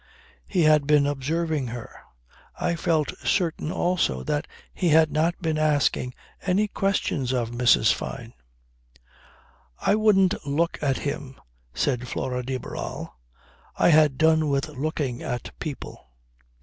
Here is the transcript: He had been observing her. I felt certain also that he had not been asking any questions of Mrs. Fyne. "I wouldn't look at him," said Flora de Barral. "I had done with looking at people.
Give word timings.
He 0.47 0.63
had 0.63 0.87
been 0.87 1.05
observing 1.05 1.67
her. 1.67 1.95
I 2.59 2.75
felt 2.75 3.13
certain 3.23 3.71
also 3.71 4.23
that 4.23 4.47
he 4.73 4.89
had 4.89 5.11
not 5.11 5.39
been 5.43 5.59
asking 5.59 6.15
any 6.41 6.67
questions 6.67 7.31
of 7.31 7.51
Mrs. 7.51 7.93
Fyne. 7.93 8.33
"I 9.79 9.93
wouldn't 9.93 10.43
look 10.43 10.79
at 10.81 10.97
him," 10.97 11.35
said 11.75 12.07
Flora 12.07 12.43
de 12.43 12.57
Barral. 12.57 13.13
"I 13.77 13.89
had 13.89 14.17
done 14.17 14.49
with 14.49 14.69
looking 14.69 15.21
at 15.21 15.51
people. 15.59 16.07